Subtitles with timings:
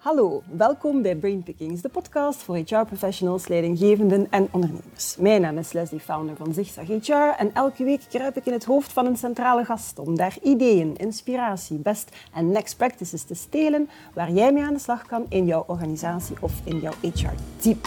[0.00, 5.16] Hallo, welkom bij Brainpickings, de podcast voor HR-professionals, leidinggevenden en ondernemers.
[5.18, 8.64] Mijn naam is Leslie, founder van Zigzag HR en elke week kruip ik in het
[8.64, 13.88] hoofd van een centrale gast om daar ideeën, inspiratie, best en next practices te stelen
[14.14, 17.78] waar jij mee aan de slag kan in jouw organisatie of in jouw HR-team.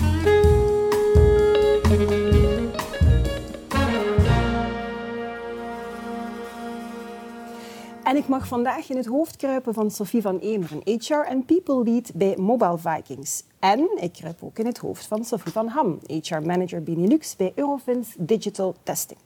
[8.13, 11.83] En ik mag vandaag in het hoofd kruipen van Sophie van Emeren, HR en People
[11.83, 13.43] Lead bij Mobile Vikings.
[13.59, 17.51] En ik kruip ook in het hoofd van Sophie van Ham, HR Manager Benelux bij
[17.55, 19.19] Eurofins Digital Testing.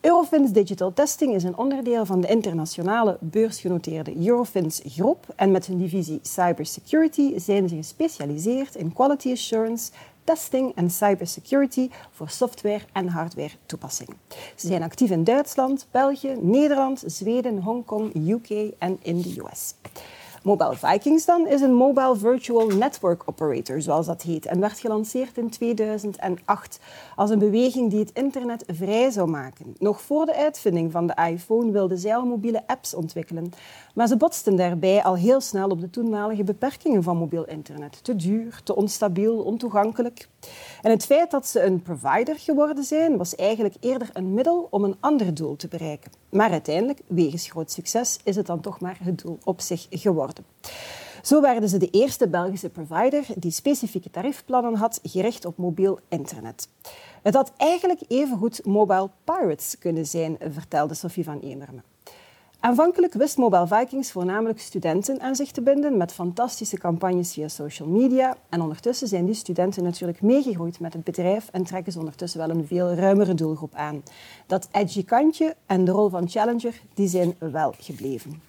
[0.00, 5.78] Eurofins Digital Testing is een onderdeel van de internationale beursgenoteerde Eurofins groep en met hun
[5.78, 9.92] divisie Cybersecurity zijn ze gespecialiseerd in quality assurance,
[10.26, 14.16] testing en cybersecurity voor software- en hardware toepassingen.
[14.56, 19.74] Ze zijn actief in Duitsland, België, Nederland, Zweden, Hongkong, UK en in de US.
[20.46, 25.38] Mobile Vikings dan is een mobile virtual network operator, zoals dat heet, en werd gelanceerd
[25.38, 26.80] in 2008
[27.16, 29.74] als een beweging die het internet vrij zou maken.
[29.78, 33.52] Nog voor de uitvinding van de iPhone wilden zij al mobiele apps ontwikkelen,
[33.94, 38.04] maar ze botsten daarbij al heel snel op de toenmalige beperkingen van mobiel internet.
[38.04, 40.28] Te duur, te onstabiel, ontoegankelijk.
[40.82, 44.84] En het feit dat ze een provider geworden zijn, was eigenlijk eerder een middel om
[44.84, 46.12] een ander doel te bereiken.
[46.30, 50.44] Maar uiteindelijk, wegens groot succes, is het dan toch maar het doel op zich geworden.
[51.22, 56.68] Zo werden ze de eerste Belgische provider die specifieke tariefplannen had gericht op mobiel internet.
[57.22, 61.80] Het had eigenlijk evengoed mobile pirates kunnen zijn, vertelde Sophie van Emerme.
[62.60, 67.88] Aanvankelijk wist Mobile Vikings voornamelijk studenten aan zich te binden met fantastische campagnes via social
[67.88, 68.36] media.
[68.48, 72.50] En ondertussen zijn die studenten natuurlijk meegegroeid met het bedrijf en trekken ze ondertussen wel
[72.50, 74.02] een veel ruimere doelgroep aan.
[74.46, 78.45] Dat edgy kantje en de rol van challenger die zijn wel gebleven.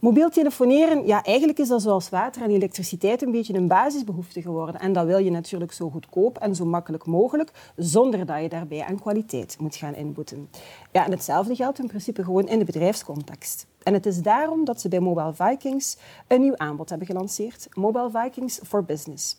[0.00, 4.80] Mobiel telefoneren, ja, eigenlijk is dat zoals water en elektriciteit een beetje een basisbehoefte geworden.
[4.80, 8.84] En dat wil je natuurlijk zo goedkoop en zo makkelijk mogelijk, zonder dat je daarbij
[8.84, 10.48] aan kwaliteit moet gaan inboeten.
[10.92, 13.66] Ja, en hetzelfde geldt in principe gewoon in de bedrijfscontext.
[13.82, 15.96] En het is daarom dat ze bij Mobile Vikings
[16.26, 19.36] een nieuw aanbod hebben gelanceerd, Mobile Vikings for Business.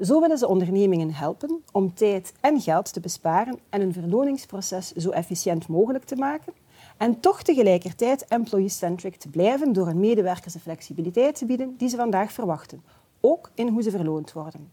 [0.00, 5.10] Zo willen ze ondernemingen helpen om tijd en geld te besparen en een verloningsproces zo
[5.10, 6.52] efficiënt mogelijk te maken
[7.00, 11.96] en toch tegelijkertijd employee-centric te blijven door hun medewerkers de flexibiliteit te bieden die ze
[11.96, 12.82] vandaag verwachten,
[13.20, 14.72] ook in hoe ze verloond worden.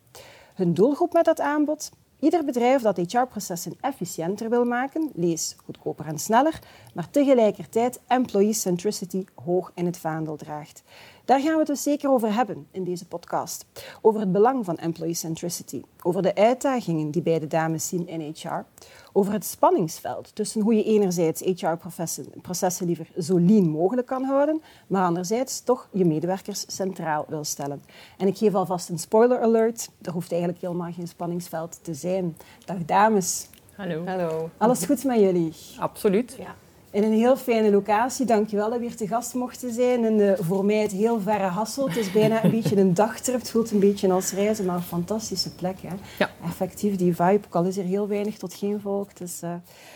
[0.56, 1.92] Hun doelgroep met dat aanbod?
[2.20, 6.60] Ieder bedrijf dat HR-processen efficiënter wil maken, lees goedkoper en sneller,
[6.94, 10.84] maar tegelijkertijd employee centricity hoog in het vaandel draagt.
[11.28, 13.66] Daar gaan we het dus zeker over hebben in deze podcast.
[14.02, 18.66] Over het belang van employee centricity, over de uitdagingen die beide dames zien in HR,
[19.14, 25.06] over het spanningsveld tussen hoe je enerzijds HR-processen liever zo lean mogelijk kan houden, maar
[25.06, 27.82] anderzijds toch je medewerkers centraal wil stellen.
[28.18, 32.38] En ik geef alvast een spoiler alert, er hoeft eigenlijk helemaal geen spanningsveld te zijn.
[32.66, 33.50] Dag dames.
[33.76, 34.06] Hallo.
[34.06, 34.50] Hallo.
[34.58, 35.54] Alles goed met jullie?
[35.80, 36.36] Absoluut.
[36.40, 36.56] Ja.
[36.92, 38.26] In een heel fijne locatie.
[38.26, 40.06] Dankjewel dat we hier te gast mochten zijn.
[40.06, 41.88] In de, voor mij het heel verre Hasselt.
[41.88, 43.40] Het is bijna een beetje een dagtrip.
[43.40, 45.76] Het voelt een beetje als reizen, maar een fantastische plek.
[45.82, 45.96] Hè?
[46.18, 46.30] Ja.
[46.46, 47.46] Effectief, die vibe.
[47.46, 49.18] Ook al is er heel weinig tot geen volk.
[49.18, 49.54] Dus, uh,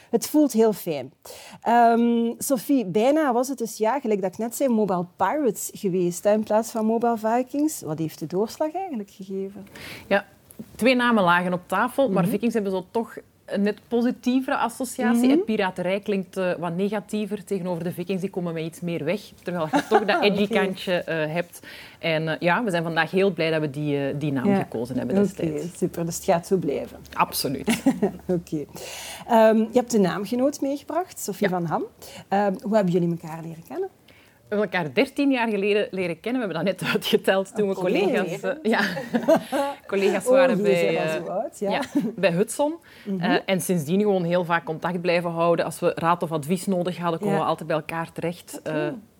[0.09, 1.13] het voelt heel fijn.
[1.68, 6.23] Um, Sophie, bijna was het dus, ja, gelijk dat ik net zei, Mobile Pirates geweest
[6.23, 7.81] hè, in plaats van Mobile Vikings.
[7.81, 9.68] Wat heeft de doorslag eigenlijk gegeven?
[10.08, 10.25] Ja,
[10.75, 12.31] twee namen lagen op tafel, maar mm-hmm.
[12.31, 13.18] Vikings hebben zo toch
[13.51, 15.28] een net positievere associatie.
[15.28, 15.44] Mm -hmm.
[15.44, 18.22] Piraterij klinkt uh, wat negatiever tegenover de vikings.
[18.22, 19.22] Die komen met iets meer weg.
[19.44, 20.66] Terwijl je toch dat edgy okay.
[20.66, 21.59] kantje uh, hebt.
[22.00, 24.56] En uh, ja, we zijn vandaag heel blij dat we die, die naam ja.
[24.56, 25.51] gekozen hebben destijds.
[25.51, 26.97] Okay, super, dus het gaat zo blijven.
[27.13, 27.67] Absoluut.
[28.25, 28.66] Oké.
[29.25, 29.50] Okay.
[29.50, 31.53] Um, je hebt de naamgenoot meegebracht, Sophie ja.
[31.53, 31.84] van Ham.
[32.29, 33.90] Um, hoe hebben jullie elkaar leren kennen?
[34.51, 36.41] We hebben elkaar 13 jaar geleden leren kennen.
[36.41, 38.81] We hebben dat net uitgeteld toen we collega's, uh, ja,
[39.88, 41.72] collega's waren oh, bij, uh, oud, ja.
[41.72, 41.81] Ja,
[42.16, 42.75] bij Hudson.
[43.06, 43.31] Mm -hmm.
[43.31, 45.66] uh, en sindsdien gewoon heel vaak contact blijven houden.
[45.66, 48.61] Als we raad of advies nodig hadden, konden we altijd bij elkaar terecht.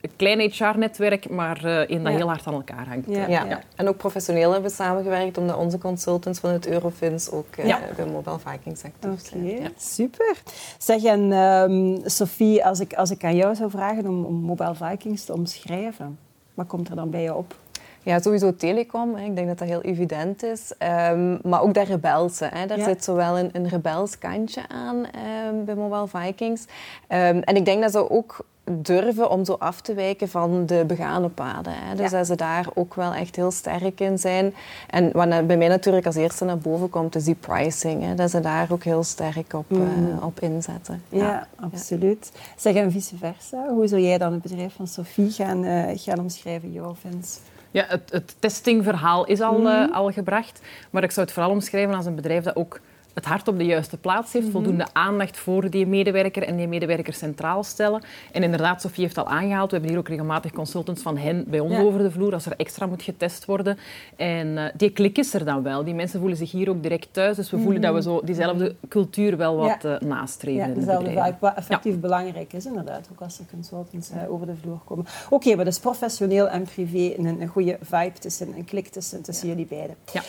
[0.02, 3.08] Een klein HR-netwerk, maar in dat heel hard aan elkaar hangt.
[3.10, 3.28] Ja.
[3.28, 3.62] Ja.
[3.76, 7.56] En ook professioneel hebben we samengewerkt, omdat onze consultants van het Eurofins ook
[7.96, 9.46] bij Mobile Vikings actief zijn.
[9.46, 9.72] Okay.
[9.78, 10.38] Super.
[10.78, 14.76] Zeg, en um, Sophie, als ik, als ik aan jou zou vragen om, om Mobile
[14.76, 16.20] Vikings te omschrijven,
[16.54, 17.56] wat komt er dan bij je op?
[18.04, 19.16] Ja, sowieso telecom.
[19.16, 19.26] Hè.
[19.26, 20.74] Ik denk dat dat heel evident is.
[21.12, 22.50] Um, maar ook dat rebelse.
[22.54, 22.66] Hè.
[22.66, 22.84] Daar ja.
[22.84, 26.62] zit zowel een, een rebels kantje aan um, bij Mobile Vikings.
[26.62, 28.46] Um, en ik denk dat ze ook
[28.82, 31.74] durven om zo af te wijken van de begane paden.
[31.76, 31.96] Hè.
[31.96, 32.18] Dus ja.
[32.18, 34.54] dat ze daar ook wel echt heel sterk in zijn.
[34.90, 38.04] En wat bij mij natuurlijk als eerste naar boven komt, is die pricing.
[38.04, 38.16] Hè.
[38.16, 39.82] Dat ze daar ook heel sterk op, mm.
[39.82, 41.04] uh, op inzetten.
[41.10, 42.32] Ja, ja absoluut.
[42.56, 43.68] Zeg, en vice versa.
[43.68, 47.40] Hoe zou jij dan het bedrijf van Sophie gaan, uh, gaan omschrijven, Jovins?
[47.72, 51.96] Ja, het, het testingverhaal is al, mm al gebracht, maar ik zou het vooral omschrijven
[51.96, 52.80] als een bedrijf dat ook
[53.14, 54.54] het hart op de juiste plaats heeft, mhm.
[54.54, 58.02] voldoende aandacht voor die medewerker en die medewerker centraal stellen.
[58.32, 61.60] En inderdaad, Sofie heeft al aangehaald, we hebben hier ook regelmatig consultants van hen bij
[61.60, 63.78] ons over de vloer als er extra moet getest worden.
[64.16, 65.84] En uh, die klik is er dan wel.
[65.84, 68.76] Die mensen voelen zich hier ook direct thuis, dus we voelen dat we zo diezelfde
[68.90, 70.02] cultuur wel wat ja.
[70.02, 70.68] uh, nastreven.
[70.68, 74.56] Ja, dezelfde vibe, wat effectief belangrijk is inderdaad, ook als er consultants uh, over de
[74.62, 75.06] vloer komen.
[75.26, 79.22] Oké, okay, maar dus professioneel en privé een, een goede vibe tussen, een klik tussen,
[79.22, 79.96] tussen jullie beiden.
[80.14, 80.22] Ja.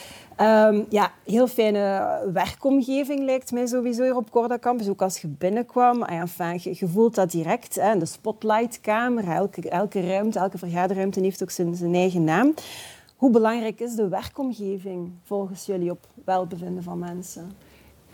[0.43, 4.89] Um, ja, heel fijne werkomgeving lijkt mij sowieso hier op Corda Campus.
[4.89, 7.75] Ook als je binnenkwam, ah enfin, je, je voelt dat direct.
[7.75, 12.55] Hè, de spotlightkamer, elke, elke ruimte, elke vergaderruimte heeft ook zijn, zijn eigen naam.
[13.17, 17.53] Hoe belangrijk is de werkomgeving volgens jullie op welbevinden van mensen?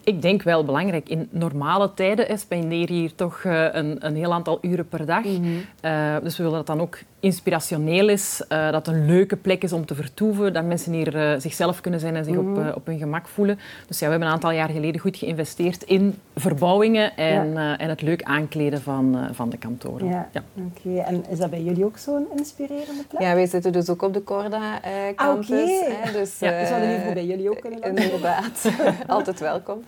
[0.08, 1.08] Ik denk wel belangrijk.
[1.08, 5.24] In normale tijden spendeer je hier toch uh, een, een, heel aantal uren per dag.
[5.24, 5.60] Mm -hmm.
[5.82, 9.62] uh, dus we willen dat dan ook inspirationeel is, uh, dat het een leuke plek
[9.62, 12.50] is om te vertoeven, dat mensen hier uh, zichzelf kunnen zijn en zich mm.
[12.50, 13.58] op, uh, op hun gemak voelen.
[13.86, 17.78] Dus ja, we hebben een aantal jaar geleden goed geïnvesteerd in verbouwingen en, ja.
[17.78, 20.08] en het leuk aankleden van, van de kantoren.
[20.08, 20.28] Ja.
[20.32, 20.42] ja.
[20.54, 21.04] Oké, okay.
[21.04, 23.20] en is dat bij jullie ook zo'n inspirerende plek?
[23.20, 24.80] Ja, wij zitten dus ook op de Corda
[25.16, 25.50] campus.
[25.50, 26.12] Ah, okay.
[26.12, 27.82] dus, ja, dus hadden jullie bij jullie ook kunnen?
[27.82, 28.70] Inderdaad,
[29.06, 29.82] altijd welkom.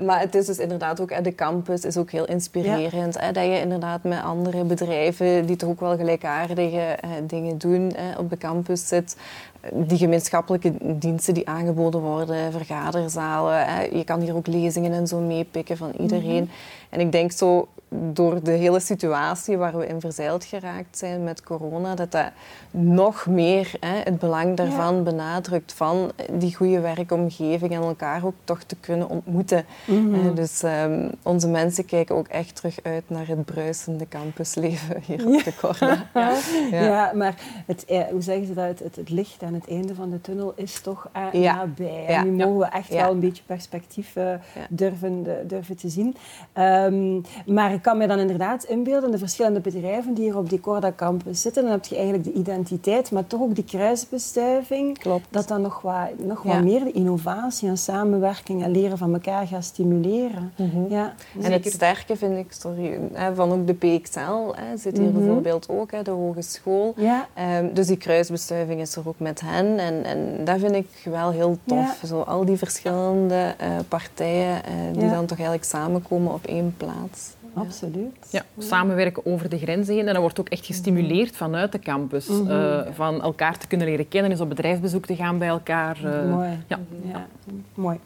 [0.00, 3.12] Maar het is dus inderdaad ook, de campus is ook heel inspirerend.
[3.12, 7.94] dat je inderdaad met andere bedrijven die toch ook wel gelijkaardig aardige eh, dingen doen
[7.94, 9.16] eh, op de campus zit.
[9.72, 13.96] Die gemeenschappelijke diensten die aangeboden worden, vergaderzalen.
[13.96, 16.42] Je kan hier ook lezingen en zo meepikken van iedereen.
[16.42, 16.52] Mhm.
[16.88, 17.68] En ik denk zo
[18.12, 22.30] door de hele situatie waar we in verzeild geraakt zijn met corona, dat dat
[22.70, 28.62] nog meer hè, het belang daarvan benadrukt van die goede werkomgeving en elkaar ook toch
[28.62, 29.64] te kunnen ontmoeten.
[29.84, 30.34] Mhm.
[30.34, 35.44] dus um, onze mensen kijken ook echt terug uit naar het bruisende campusleven hier op
[35.44, 36.02] de Corda.
[36.14, 36.38] Ja.
[36.70, 37.12] ja.
[37.14, 37.34] maar
[37.66, 38.78] het, eh, hoe zeggen ze dat?
[38.78, 42.06] Het, het, licht aan het einde van de tunnel is toch uh, nabij.
[42.06, 44.34] En nu mogen we echt wel een beetje perspectief uh,
[44.68, 46.16] durven, durven te zien.
[46.58, 50.60] Um, maar ik kan me dan inderdaad inbeelden, de verschillende bedrijven die hier op die
[50.60, 54.98] Corda campus zitten, dan heb je eigenlijk de identiteit, maar toch ook die kruisbestuiving.
[54.98, 55.26] Klopt.
[55.30, 59.46] Dat dan nog wat, nog wat meer de innovatie en samenwerking en leren van elkaar
[59.46, 60.52] gaat stimuleren.
[60.56, 60.86] Mm -hmm.
[60.88, 63.00] ja, en het sterke vind ik, sorry,
[63.34, 64.20] van ook de PXL,
[64.54, 65.24] hè, zit hier mm -hmm.
[65.24, 66.94] bijvoorbeeld ook, hè, de hogeschool.
[66.96, 67.28] Ja.
[67.58, 71.30] Um, dus die kruisbestuiving is er ook met hen en, en dat vind ik wel
[71.30, 71.98] heel tof.
[72.00, 72.06] Ja.
[72.06, 77.32] Zo al die verschillende uh, partijen uh, die dan toch eigenlijk samenkomen op één plaats.
[77.54, 78.16] Absoluut.
[78.30, 80.06] Ja, samenwerken over de grenzen heen.
[80.06, 82.28] En dat wordt ook echt gestimuleerd vanuit de campus.
[82.28, 82.50] Mm -hmm.
[82.50, 85.98] uh, van elkaar te kunnen leren kennen, eens op bedrijfsbezoek te gaan bij elkaar.
[86.04, 86.58] Uh, Mooi.
[86.66, 86.78] Ja.
[87.02, 87.26] ja.
[87.74, 87.98] Mooi.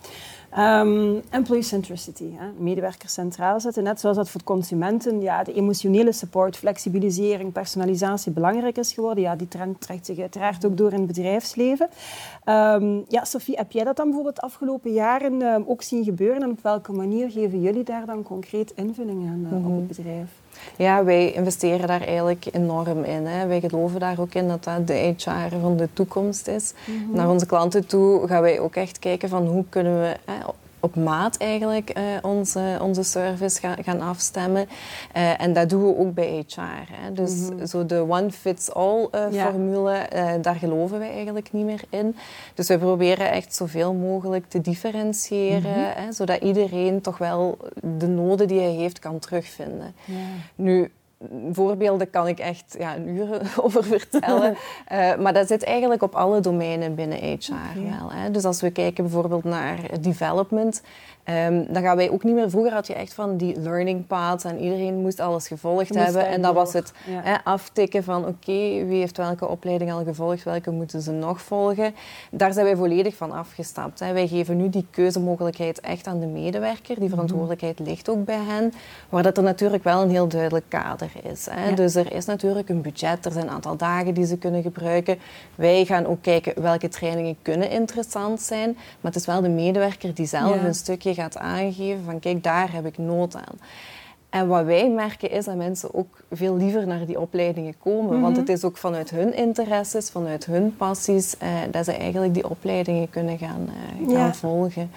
[0.56, 2.46] Um, employee centricity, hè?
[2.58, 3.82] medewerkers centraal zetten.
[3.82, 9.22] Net zoals dat voor consumenten ja, de emotionele support, flexibilisering, personalisatie belangrijk is geworden.
[9.22, 11.88] Ja, die trend trekt zich uiteraard ook door in het bedrijfsleven.
[12.44, 16.42] Um, ja, Sophie, heb jij dat dan bijvoorbeeld de afgelopen jaren um, ook zien gebeuren?
[16.42, 19.72] En op welke manier geven jullie daar dan concreet invulling aan uh, mm -hmm.
[19.72, 20.30] op het bedrijf?
[20.76, 23.26] Ja, wij investeren daar eigenlijk enorm in.
[23.26, 23.46] Hè.
[23.46, 26.72] Wij geloven daar ook in dat dat de HR van de toekomst is.
[26.84, 27.16] Mm -hmm.
[27.16, 30.38] Naar onze klanten toe gaan wij ook echt kijken van hoe kunnen we hè,
[30.80, 34.69] op maat eigenlijk uh, onze, onze service gaan, gaan afstemmen.
[35.16, 36.60] Uh, en dat doen we ook bij HR.
[36.92, 37.12] Hè.
[37.12, 37.66] Dus mm -hmm.
[37.66, 39.50] zo de one-fits-all uh, ja.
[39.50, 40.08] formule,
[40.40, 42.16] daar geloven wij eigenlijk niet meer in.
[42.54, 46.04] Dus we proberen echt zoveel mogelijk te differentiëren, mm -hmm.
[46.04, 49.94] hè, zodat iedereen toch wel de noden die hij heeft kan terugvinden.
[50.04, 50.14] Ja.
[50.54, 50.90] Nu,
[51.52, 54.56] voorbeelden kan ik echt ja, een uur over vertellen.
[54.92, 57.98] uh, maar dat zit eigenlijk op alle domeinen binnen HR okay.
[57.98, 58.12] wel.
[58.12, 58.30] Hè.
[58.30, 60.82] Dus als we kijken bijvoorbeeld naar development,
[61.30, 62.50] Um, dan gaan wij ook niet meer...
[62.50, 66.26] Vroeger had je echt van die learning paths en iedereen moest alles gevolgd hebben.
[66.26, 66.92] En dat was het
[67.25, 67.40] ja.
[67.44, 71.94] aftikken van oké, okay, wie heeft welke opleiding al gevolgd, welke moeten ze nog volgen.
[72.30, 74.00] Daar zijn wij volledig van afgestapt.
[74.00, 77.00] Wij geven nu die keuzemogelijkheid echt aan de medewerker.
[77.00, 78.73] Die verantwoordelijkheid ligt ook bij hen.
[79.08, 81.49] Maar dat er natuurlijk wel een heel duidelijk kader is.
[81.66, 81.75] Ja.
[81.75, 85.18] Dus er is natuurlijk een budget, er zijn een aantal dagen die ze kunnen gebruiken.
[85.54, 88.73] Wij gaan ook kijken welke trainingen kunnen interessant zijn.
[88.73, 90.64] Maar het is wel de medewerker die zelf ja.
[90.64, 93.58] een stukje gaat aangeven van kijk, daar heb ik nood aan.
[94.30, 98.04] En wat wij merken is dat mensen ook veel liever naar die opleidingen komen.
[98.04, 98.20] Mm -hmm.
[98.20, 102.50] Want het is ook vanuit hun interesses, vanuit hun passies, eh, dat ze eigenlijk die
[102.50, 104.34] opleidingen kunnen gaan, eh, gaan ja.
[104.34, 104.90] volgen.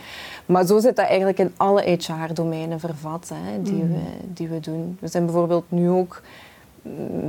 [0.46, 3.92] Maar zo zit dat eigenlijk in alle HR-domeinen vervat hè, die, mm -hmm.
[3.92, 4.98] we, die we doen.
[5.00, 6.22] We zijn bijvoorbeeld nu ook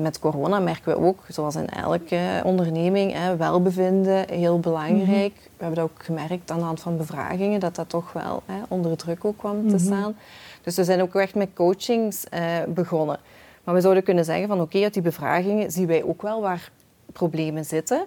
[0.00, 5.32] met corona merken we ook, zoals in elke onderneming, hè, welbevinden heel belangrijk.
[5.32, 5.50] Mm -hmm.
[5.56, 8.62] We hebben dat ook gemerkt aan de hand van bevragingen, dat dat toch wel hè,
[8.68, 10.16] onder druk ook kwam te staan.
[10.62, 13.18] Dus we zijn ook echt met coachings eh, begonnen.
[13.64, 16.40] Maar we zouden kunnen zeggen van oké, okay, uit die bevragingen zien wij ook wel
[16.40, 16.70] waar
[17.12, 18.06] problemen zitten.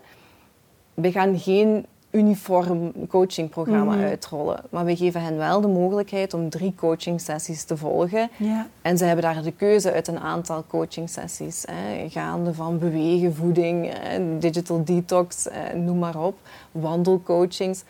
[0.94, 1.86] we gaan geen
[2.16, 4.04] uniform coachingprogramma Mhm.
[4.04, 4.64] uitrollen.
[4.70, 8.30] Maar we geven hen wel de mogelijkheid om drie coachingsessies te volgen.
[8.38, 8.68] Ja.
[8.82, 11.64] En ze hebben daar de keuze uit een aantal coachingsessies.
[11.72, 16.36] Hè, gaande van bewegen, voeding, eh, digital detox, eh, noem maar op.
[16.72, 17.84] Wandelcoachings.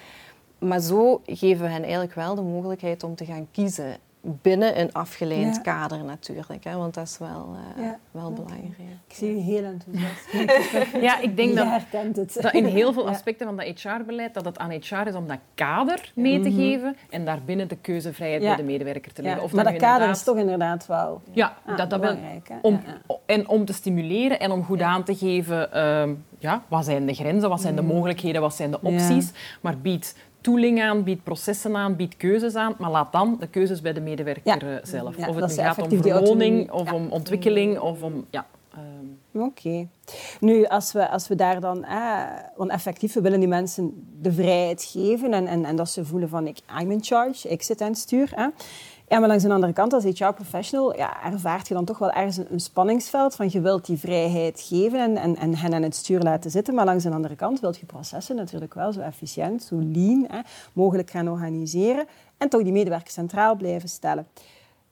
[0.60, 3.98] Maar zo geven we hen eigenlijk wel de mogelijkheid om te gaan kiezen.
[4.42, 5.62] Binnen een afgeleid Ja.
[5.62, 6.64] kader natuurlijk.
[6.64, 7.98] Hè, want dat is wel, eh, Ja.
[8.12, 8.78] wel belangrijk.
[9.08, 10.32] Ik zie u heel enthousiast.
[11.02, 12.38] Ja, ik denk Je dat, herkent het.
[12.42, 13.10] dat in heel veel Ja.
[13.12, 16.96] aspecten van dat HR-beleid dat het aan HR is om dat kader mee te geven
[17.10, 18.50] en daarbinnen de keuzevrijheid Mhm.
[18.50, 18.56] Ja.
[18.56, 19.40] bij de medewerker te leggen.
[19.40, 22.50] Ja, Of maar dat kader inderdaad- is toch inderdaad wel Ja, ah, dat, dat belangrijk.
[22.62, 22.80] Om.
[23.26, 27.14] En om te stimuleren en om goed aan te geven, ehm, ja, wat zijn de
[27.14, 28.78] grenzen, wat zijn de mogelijkheden, wat zijn de.
[28.82, 28.90] Ja.
[28.90, 29.32] opties.
[29.62, 33.82] Maar bied tooling aan, bied processen aan, bied keuzes aan, maar laat dan de keuzes
[33.82, 34.60] bij de medewerker Ja.
[34.60, 35.18] eh, zelf.
[35.18, 36.74] Ja, of het nu gaat om autonomie.
[36.74, 38.26] of om ontwikkeling, of om...
[38.30, 39.88] Ja, ehm, Oké.
[40.40, 41.84] Nu, als we, als we daar dan...
[41.84, 42.22] Eh,
[42.56, 46.30] want effectief, we willen die mensen de vrijheid geven en, en, en dat ze voelen
[46.30, 48.34] van ik, I'm in charge, ik zit aan het stuur.
[49.10, 52.48] Maar langs de andere kant, als HR-professional, ja, ervaart je dan toch wel ergens een,
[52.50, 56.20] een spanningsveld van je wilt die vrijheid geven en, en, en hen aan het stuur
[56.20, 59.76] laten zitten, maar langs de andere kant wilt je processen natuurlijk wel zo efficiënt, zo
[59.76, 60.40] lean, hè,
[60.74, 62.06] mogelijk gaan organiseren
[62.38, 64.28] en toch die medewerkers centraal blijven stellen.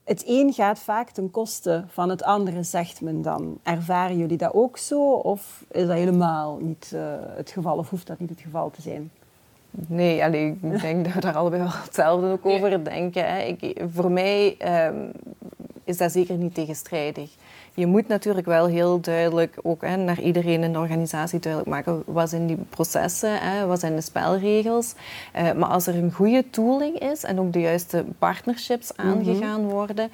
[0.04, 3.60] Het een gaat vaak ten koste van het andere, zegt men dan.
[3.64, 5.12] Ervaren jullie dat ook zo?
[5.12, 7.02] Of is dat helemaal niet eh,
[7.36, 7.78] het geval?
[7.78, 9.12] Of hoeft dat niet het geval te zijn?
[9.88, 13.26] Nee, allee, ik denk dat we daar allebei wel hetzelfde ook over denken.
[13.26, 13.42] Hè.
[13.42, 14.96] Ik, voor mij ehm,
[15.84, 17.30] is dat zeker niet tegenstrijdig.
[17.74, 22.04] Je moet natuurlijk wel heel duidelijk ook hè, naar iedereen in de organisatie duidelijk maken
[22.06, 24.94] wat zijn die processen, hè, wat zijn de spelregels.
[25.32, 30.12] Eh, maar als er een goede tooling is en ook de juiste partnerships aangegaan worden,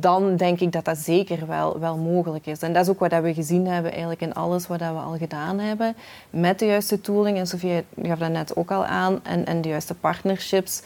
[0.00, 2.58] dan denk ik dat dat zeker wel, wel mogelijk is.
[2.60, 5.58] En dat is ook wat we gezien hebben eigenlijk in alles wat we al gedaan
[5.58, 5.96] hebben.
[6.30, 9.68] Met de juiste tooling, en Sofia gaf dat net ook al aan, en, en de
[9.68, 10.82] juiste partnerships,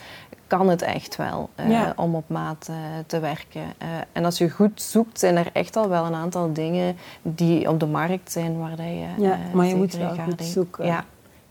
[0.46, 1.92] kan het echt wel eh, Ja.
[1.96, 2.74] om op maat eh,
[3.06, 3.62] te werken.
[3.78, 7.68] Eh, en als je goed zoekt, zijn er echt al wel een aantal dingen die
[7.68, 10.86] op de markt zijn waar dat je Ja, maar je moet wel goed zoeken.
[10.86, 11.04] Ja,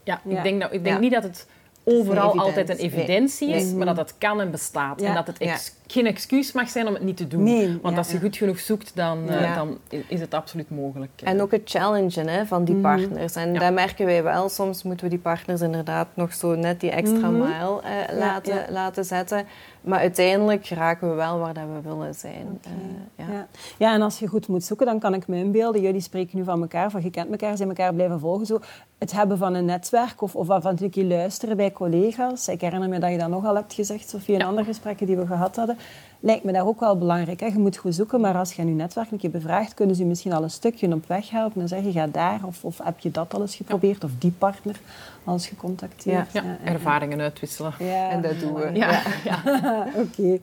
[0.04, 0.38] ja, Ja.
[0.38, 1.02] ik denk, dat, ik denk Ja.
[1.02, 1.48] niet dat het
[1.84, 3.00] overal altijd een evident.
[3.00, 3.76] evidentie is, Nee.
[3.76, 5.00] maar dat het kan en bestaat.
[5.02, 5.08] Ja.
[5.08, 7.44] En dat het ex- geen excuus mag zijn om het niet te doen.
[7.44, 8.20] Nee, Want ja, als je ja.
[8.20, 9.78] goed genoeg zoekt, dan, eh, dan
[10.08, 11.12] is het absoluut mogelijk.
[11.24, 12.84] En ook het challengen hè, van die Mhm.
[12.84, 13.36] partners.
[13.36, 13.60] En Ja.
[13.60, 14.50] dat merken wij wel.
[14.50, 18.66] Soms moeten we die partners inderdaad nog zo net die extra mile eh, laten, ja.
[18.70, 19.46] laten zetten.
[19.82, 22.60] Maar uiteindelijk raken we wel waar dat we willen zijn.
[22.64, 22.72] Eh,
[23.16, 23.34] ja.
[23.34, 23.48] Ja.
[23.78, 25.82] ja, en als je goed moet zoeken, dan kan ik me inbeelden.
[25.82, 28.46] Jullie spreken nu van elkaar, van je kent elkaar, zijn elkaar blijven volgen.
[28.46, 28.60] Zo.
[28.98, 30.48] Het hebben van een netwerk of, of
[30.90, 32.48] keer luisteren bij collega's.
[32.48, 34.46] Ik herinner me dat je dat nogal hebt gezegd, Sofie, in Ja.
[34.46, 35.77] andere gesprekken die we gehad hadden.
[36.20, 37.40] Lijkt me daar ook wel belangrijk.
[37.40, 37.46] Hè?
[37.46, 40.02] Je moet goed zoeken, maar als je aan je netwerk een keer bevraagt, kunnen ze
[40.02, 41.60] je misschien al een stukje op weg helpen.
[41.60, 44.32] Dan zeg je, ga daar, of, of heb je dat al eens geprobeerd, of die
[44.38, 44.80] partner
[45.24, 46.32] al eens gecontacteerd.
[46.34, 47.74] ja, ervaringen uitwisselen.
[47.80, 48.70] Ja, En dat doen we.
[48.74, 49.42] Ja, ja.
[50.04, 50.40] Oké.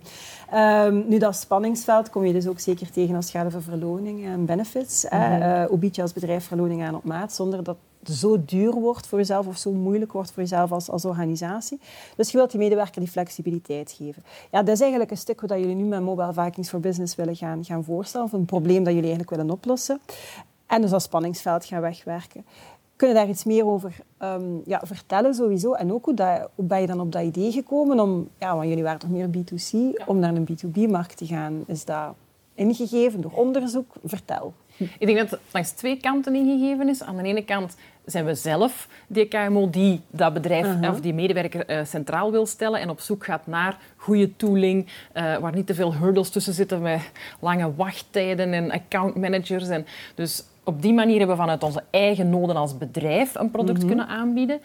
[0.51, 4.25] Ehm, nu, dat spanningsveld kom je dus ook zeker tegen als het gaat over verloning
[4.27, 5.07] en benefits.
[5.09, 5.39] hè.
[5.39, 7.77] Eh, hoe bied je als bedrijf verloning aan op maat, zonder dat
[8.09, 11.81] zo duur wordt voor jezelf of zo moeilijk wordt voor jezelf als, als organisatie.
[12.17, 14.23] Dus je wilt die medewerker die flexibiliteit geven.
[14.51, 17.37] Ja, dat is eigenlijk een stuk wat jullie nu met Mobile Vikings for Business willen
[17.37, 20.01] gaan, gaan voorstellen, of een probleem dat jullie eigenlijk willen oplossen.
[20.67, 22.45] En dus dat spanningsveld gaan wegwerken.
[22.97, 25.73] Kunnen daar iets meer over ehm, ja, vertellen sowieso?
[25.73, 28.69] En ook hoe, dat, hoe ben je dan op dat idee gekomen om, ja, want
[28.69, 31.65] jullie waren toch meer B2C, om naar een B2B-markt te gaan?
[31.67, 32.15] Is dat
[32.55, 33.93] ingegeven door onderzoek?
[34.05, 34.53] Vertel.
[34.77, 37.03] Ik denk dat het langs twee kanten ingegeven is.
[37.03, 41.67] Aan de ene kant zijn we zelf die KMO die dat bedrijf of die medewerker
[41.67, 45.75] eh, centraal wil stellen en op zoek gaat naar goede tooling, eh, waar niet te
[45.75, 49.69] veel hurdles tussen zitten met lange wachttijden en accountmanagers.
[49.69, 53.85] En dus op die manier hebben we vanuit onze eigen noden als bedrijf een product
[53.85, 54.61] kunnen aanbieden.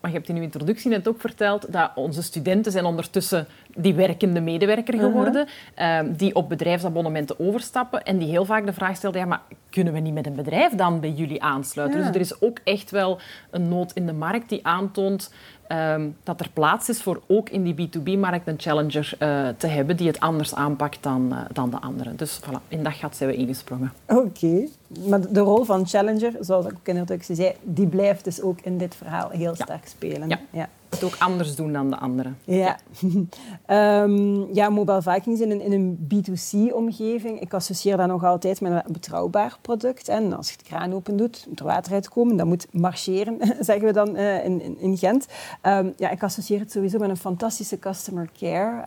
[0.00, 3.94] Maar je hebt in uw introductie net ook verteld dat onze studenten zijn ondertussen die
[3.94, 9.20] werkende medewerker geworden, ehm, die op bedrijfsabonnementen overstappen en die heel vaak de vraag stelden,
[9.20, 11.98] ja, maar kunnen we niet met een bedrijf dan bij jullie aansluiten?
[11.98, 12.06] Ja.
[12.06, 13.18] Dus er is ook echt wel
[13.50, 15.32] een nood in de markt die aantoont
[15.66, 19.96] ehm, dat er plaats is voor ook in die B2B-markt een challenger eh, te hebben
[19.96, 22.16] die het anders aanpakt dan, eh, dan de anderen.
[22.16, 23.92] Dus voilà, in dat gat zijn we ingesprongen.
[24.06, 24.66] Oké.
[25.08, 28.40] Maar de rol van challenger, zoals ik ook in de introductie zei, die blijft dus
[28.42, 29.64] ook in dit verhaal heel Ja.
[29.64, 30.28] sterk spelen.
[30.28, 30.38] Ja.
[30.50, 30.68] ja.
[30.90, 32.38] Het ook anders doen dan de anderen.
[32.44, 32.76] Ja.
[33.66, 37.40] Ehm, ja, Mobile Vikings in een, in een B2C-omgeving.
[37.40, 40.08] Ik associeer dat nog altijd met een betrouwbaar product.
[40.08, 42.36] En als je de kraan open doet, moet er water uitkomen.
[42.36, 45.26] Dat moet marcheren, zeggen we dan eh, in, in, in Gent.
[45.60, 48.84] Ehm, ja, ik associeer het sowieso met een fantastische customer care.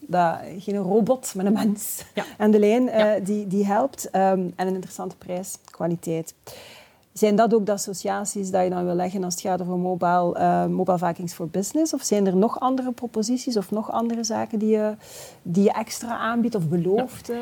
[0.00, 2.24] Dat, geen robot, maar een mens Ja.
[2.38, 3.18] aan de lijn eh, Ja.
[3.24, 4.10] die, die helpt.
[4.10, 6.34] Ehm, en een interessante prijs, kwaliteit.
[7.18, 10.38] Zijn dat ook de associaties die je dan wil leggen als het gaat over mobile,
[10.38, 11.94] uh, mobile vikings for business?
[11.94, 14.94] Of zijn er nog andere proposities of nog andere zaken die je,
[15.42, 17.32] die je extra aanbiedt of belooft?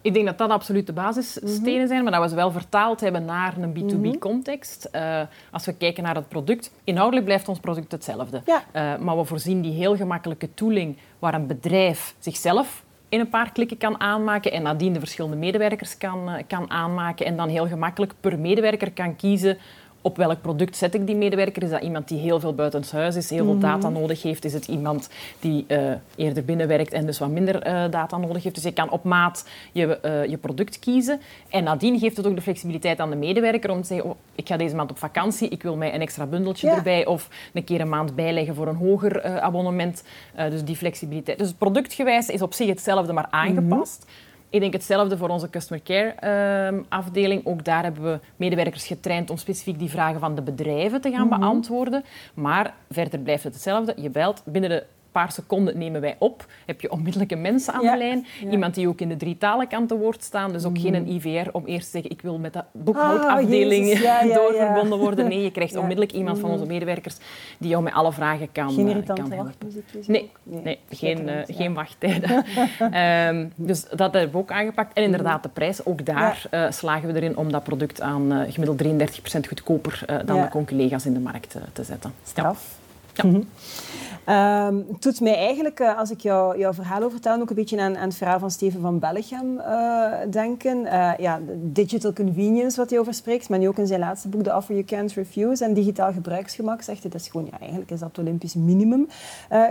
[0.00, 1.86] Ik denk dat dat absoluut de basisstenen mhm.
[1.86, 4.88] zijn, maar dat we ze wel vertaald hebben naar een B2B-context.
[4.92, 5.02] Mhm.
[5.02, 8.42] Uh, als we kijken naar het product, inhoudelijk blijft ons product hetzelfde.
[8.46, 13.52] Uh, maar we voorzien die heel gemakkelijke tooling waar een bedrijf zichzelf in een paar
[13.52, 17.66] klikken kan aanmaken en nadien de verschillende medewerkers kan, uh, kan aanmaken en dan heel
[17.66, 19.58] gemakkelijk per medewerker kan kiezen
[20.04, 21.62] op welk product zet ik die medewerker?
[21.62, 23.62] Is dat iemand die heel veel buitenshuis is, heel veel mhm.
[23.62, 24.44] data nodig heeft?
[24.44, 25.08] Is het iemand
[25.40, 28.54] die uh, eerder binnenwerkt en dus wat minder uh, data nodig heeft?
[28.54, 31.20] Dus je kan op maat je, uh, je product kiezen.
[31.48, 34.48] En nadien geeft het ook de flexibiliteit aan de medewerker om te zeggen, oh, ik
[34.48, 37.80] ga deze maand op vakantie, ik wil mij een extra bundeltje erbij of een keer
[37.80, 40.04] een maand bijleggen voor een hoger abonnement.
[40.34, 41.38] dus die flexibiliteit.
[41.38, 44.04] Dus productgewijs is op zich hetzelfde, maar aangepast.
[44.04, 44.23] Mhm.
[44.54, 47.46] Ik denk hetzelfde voor onze customer care ehm, afdeling.
[47.46, 51.26] Ook daar hebben we medewerkers getraind om specifiek die vragen van de bedrijven te gaan
[51.26, 51.38] mhm.
[51.38, 52.04] beantwoorden.
[52.34, 53.94] Maar verder blijft het hetzelfde.
[53.96, 54.84] Je belt binnen de
[55.14, 56.46] paar seconden nemen wij op.
[56.66, 58.26] Heb je onmiddellijke mensen aan de lijn.
[58.50, 60.52] Iemand die ook in de drie talen kan te woord staan.
[60.52, 61.10] Dus ook geen mhm.
[61.10, 65.28] IVR om eerst te zeggen ik wil met de boekhoudafdeling oh, doorverbonden worden.
[65.28, 66.58] Nee, je krijgt onmiddellijk iemand van mhm.
[66.58, 67.16] onze medewerkers
[67.58, 69.36] die jou met alle vragen kan Geen eh, irritante?
[70.06, 72.44] Nee, nee, nee, geen, uh, geen wachttijden.
[73.28, 74.92] um, dus dat hebben we ook aangepakt.
[74.96, 75.84] En inderdaad de prijs.
[75.84, 78.82] Ook daar uh, slagen we erin om dat product aan uh, gemiddeld
[79.36, 82.12] 33% goedkoper dan de collega's in de markt te zetten.
[82.22, 82.82] Straf.
[83.12, 83.24] Ja.
[83.24, 83.48] Mm -hmm.
[84.28, 87.80] Um, het doet mij eigenlijk, uh, als ik jou, jouw verhaal vertel, ook een beetje
[87.80, 90.78] aan, aan, het verhaal van Steven van Bellegem uh, denken.
[90.84, 94.42] Uh, ja, digital convenience, wat hij over spreekt, maar nu ook in zijn laatste boek,
[94.42, 95.64] The Offer You Can't Refuse.
[95.64, 99.08] En digitaal gebruiksgemak zegt hij, dat is gewoon, ja, eigenlijk is dat het Olympisch minimum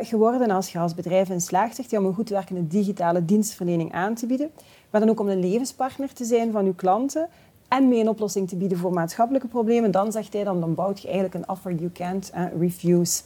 [0.01, 0.41] geworden.
[0.41, 4.13] En als je als bedrijf in slaagt, zegt om een goed werkende digitale dienstverlening aan
[4.13, 4.51] te bieden,
[4.89, 7.27] maar dan ook om een levenspartner te zijn van uw klanten,
[7.67, 11.01] en mee een oplossing te bieden voor maatschappelijke problemen, dan zegt hij, dan, dan bouwt
[11.01, 13.21] je eigenlijk een offer you can't refuse.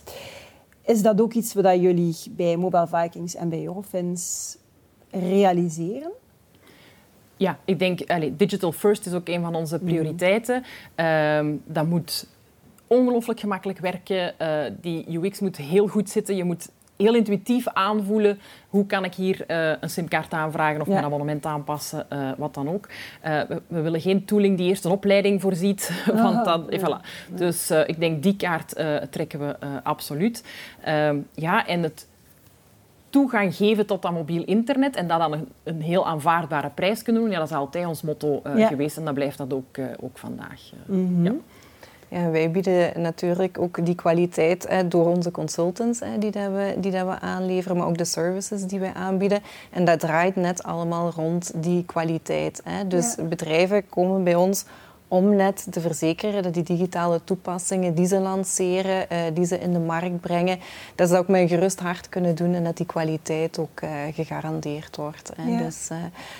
[0.87, 4.55] Is dat ook iets wat jullie bij Mobile Vikings en bij Eurofins
[5.11, 6.11] realiseren?
[7.37, 10.63] Ja, ik denk, allez, digital first is ook een van onze prioriteiten.
[10.95, 11.61] Mm.
[11.65, 12.27] dat moet
[12.87, 14.33] ongelooflijk gemakkelijk werken.
[14.41, 16.35] Uh, die UX moet heel goed zitten.
[16.35, 21.03] Je moet heel intuïtief aanvoelen hoe kan ik hier uh, een simkaart aanvragen of mijn
[21.03, 22.87] abonnement aanpassen, uh, wat dan ook.
[23.25, 26.03] Uh, we, we, willen geen tooling die eerst een opleiding voorziet.
[26.23, 26.79] want ja.
[26.79, 27.05] voilà.
[27.35, 28.75] Dus ik denk die kaart
[29.09, 30.43] trekken we absoluut.
[30.81, 32.07] Ehm, ja, en het
[33.09, 37.21] toegang geven tot dat mobiel internet en dat dan een, een heel aanvaardbare prijs kunnen
[37.21, 38.67] doen, ja, dat is altijd ons motto ja.
[38.67, 40.61] geweest en dat blijft dat ook, ook vandaag.
[40.85, 41.41] Mm -hmm.
[42.07, 42.29] Ja.
[42.29, 46.91] Wij bieden natuurlijk ook die kwaliteit hè, door onze consultants hè, die, dat we, die
[46.91, 49.41] dat we aanleveren, maar ook de services die wij aanbieden.
[49.71, 52.61] En dat draait net allemaal rond die kwaliteit.
[52.63, 52.87] Hè.
[52.87, 54.65] Dus bedrijven komen bij ons
[55.07, 59.73] om net te verzekeren dat die digitale toepassingen die ze lanceren, uh, die ze in
[59.73, 60.59] de markt brengen,
[60.95, 63.81] dat ze dat ook met een gerust hart kunnen doen en dat die kwaliteit ook
[63.83, 65.31] uh, gegarandeerd wordt.
[65.47, 65.57] Ja.
[65.57, 65.97] Dus uh,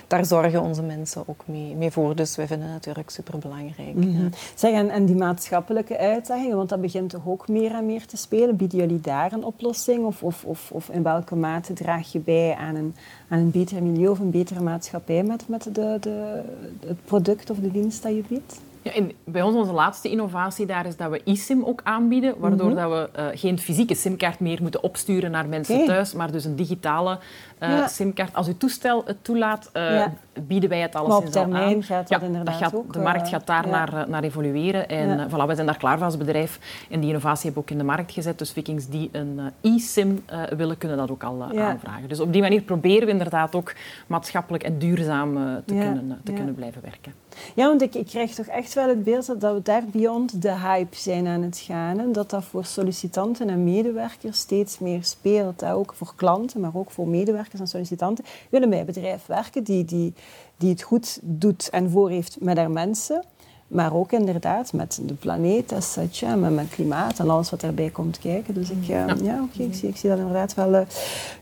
[0.08, 2.16] daar zorgen onze mensen ook mee, mee, voor.
[2.16, 3.94] Dus wij vinden het natuurlijk superbelangrijk.
[3.94, 4.30] Mm -hmm.
[4.56, 8.18] Zeg, en, en, die maatschappelijke uitdagingen, want dat begint toch ook meer en meer te
[8.18, 8.56] spelen.
[8.56, 10.06] Bieden jullie daar een oplossing?
[10.06, 12.96] Of, of, of, of in welke mate draag je bij aan een,
[13.28, 16.42] aan een beter milieu of een betere maatschappij met, met de, de,
[16.86, 18.60] het product of de dienst dat je biedt?
[18.82, 22.70] Ja, en bij ons onze laatste innovatie daar is dat we eSIM ook aanbieden, waardoor
[22.70, 22.76] mhm.
[22.76, 25.88] dat we uh, geen fysieke simkaart meer moeten opsturen naar mensen okay.
[25.88, 27.20] thuis, maar dus een digitale
[27.60, 27.88] ja.
[27.88, 28.34] simkaart.
[28.34, 30.14] Als uw toestel het toelaat, ja.
[30.48, 31.84] bieden wij het alles maar op termijn aan.
[31.84, 32.94] gaat dat inderdaad dat gaat, ook.
[32.94, 36.18] De markt gaat daar naar, naar evolueren en voilà, we zijn daar klaar voor als
[36.18, 36.60] bedrijf.
[36.90, 38.38] En die innovatie hebben we ook in de markt gezet.
[38.38, 40.24] Dus Vikings die een e-sim
[40.58, 42.10] willen, kunnen dat ook al aanvragen.
[42.10, 43.74] Dus op die manier proberen we inderdaad ook
[44.08, 45.34] maatschappelijk en duurzaam
[45.66, 47.14] te, kunnen, te kunnen blijven werken.
[47.54, 50.52] Ja, want ik, ik krijg toch echt wel het beeld dat we daar beyond de
[50.52, 52.00] hype zijn aan het gaan.
[52.00, 55.66] En dat dat voor sollicitanten en medewerkers steeds meer speelt.
[55.66, 58.26] Ook voor klanten, maar ook voor medewerkers en sollicitanten.
[58.50, 60.14] Willen bij een bedrijf werken die, die,
[60.58, 63.26] die het goed doet en voor heeft met haar mensen.
[63.68, 67.62] Maar ook inderdaad met de planeet as such, ja, met mijn klimaat en alles wat
[67.62, 68.54] daarbij komt kijken.
[68.54, 70.82] Dus ik, uh, ja, ja oké, okay, ik, zie, ik zie dat inderdaad wel uh,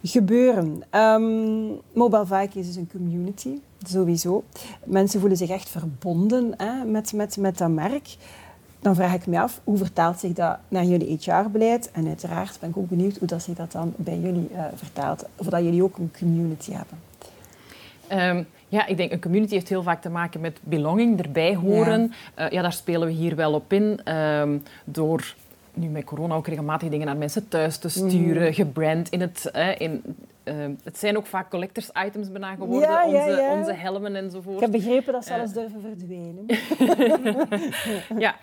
[0.03, 0.83] gebeuren.
[0.91, 4.43] Um, Mobile Vikings is een community, sowieso.
[4.83, 8.15] Mensen voelen zich echt verbonden hè, met, met, met dat merk.
[8.85, 11.91] Dan vraag ik me af, hoe vertaalt zich dat naar jullie HR-beleid?
[11.91, 15.25] En uiteraard ben ik ook benieuwd hoe dat zich dat dan bij jullie uh, vertaalt.
[15.35, 16.97] Of dat jullie ook een community hebben.
[18.37, 22.13] Um, ja, ik denk een community heeft heel vaak te maken met belonging, erbij horen.
[22.37, 24.13] Ja, uh, ja daar spelen we hier wel op in.
[24.15, 25.35] Um, door
[25.73, 28.53] nu met corona ook regelmatig dingen naar mensen thuis te sturen, mm.
[28.53, 29.51] gebrand in het...
[29.77, 30.01] in,
[30.45, 33.57] Ehm, het zijn ook vaak collectors items bijna geworden, ja, ja, onze, ja.
[33.57, 34.55] onze, helmen enzovoort.
[34.55, 36.45] Ik heb begrepen dat ze alles durven verdwijnen.
[38.25, 38.35] ja,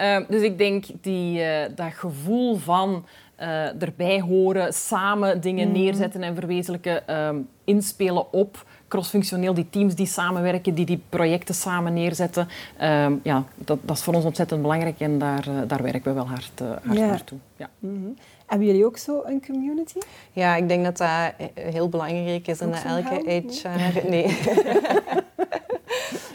[0.00, 3.04] uh, dus ik denk die, uh, dat gevoel van
[3.40, 5.72] uh, erbij horen, samen dingen mm.
[5.72, 11.92] neerzetten en verwezenlijken, um, inspelen op crossfunctioneel, die teams die samenwerken, die die projecten samen
[11.92, 12.48] neerzetten.
[12.82, 16.28] Um, ja, dat, dat, is voor ons ontzettend belangrijk en daar, daar werken we wel
[16.28, 17.38] hard, hard naartoe.
[17.56, 17.68] Ja.
[17.78, 18.16] Mm -hmm.
[18.50, 19.98] Hebben jullie ook zo een community?
[20.32, 24.08] Ja, ik denk dat dat heel belangrijk is in elke HR.
[24.08, 24.26] Nee.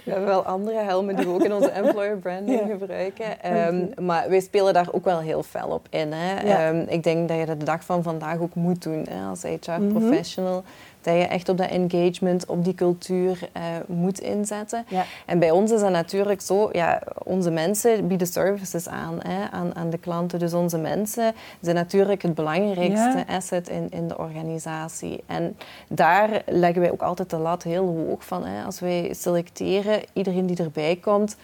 [0.04, 2.65] we hebben wel andere helmen die we ook in onze employer branding ja.
[2.65, 3.58] gebruiken.
[3.67, 6.12] Um, maar wij spelen daar ook wel heel fel op in.
[6.12, 6.41] Hè.
[6.41, 6.69] Ja.
[6.69, 9.43] Um, ik denk dat je dat de dag van vandaag ook moet doen hè, als
[9.43, 10.60] HR-professional.
[10.60, 14.85] Mm -hmm dat je echt op dat engagement, op die cultuur uh, moet inzetten.
[14.87, 15.05] Ja.
[15.25, 19.75] En bij ons is dat natuurlijk zo, ja, onze mensen bieden services aan, hè, aan,
[19.75, 20.39] aan de klanten.
[20.39, 23.35] Dus onze mensen zijn natuurlijk het belangrijkste ja.
[23.35, 25.23] asset in, in de organisatie.
[25.25, 28.45] En daar leggen wij ook altijd de lat heel hoog van.
[28.45, 28.63] Hè.
[28.63, 31.35] Als wij selecteren, iedereen die erbij komt,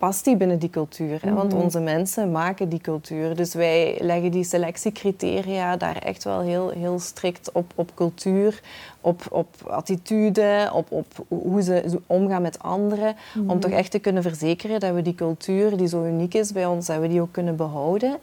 [0.00, 1.18] past die binnen die cultuur?
[1.22, 1.32] Hè?
[1.34, 1.62] Want mhm.
[1.62, 3.36] onze mensen maken die cultuur.
[3.36, 8.60] Dus wij leggen die selectiecriteria daar echt wel heel, heel strikt op, op cultuur,
[9.00, 13.14] op, op attitude, op, op hoe ze omgaan met anderen.
[13.36, 13.58] Om mhm.
[13.58, 16.86] toch echt te kunnen verzekeren dat we die cultuur die zo uniek is bij ons,
[16.86, 18.18] dat we die ook kunnen behouden.